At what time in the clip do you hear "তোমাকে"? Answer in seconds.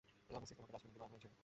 0.57-0.73